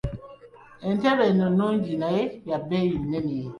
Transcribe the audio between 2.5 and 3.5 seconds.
bbeeyi nnene.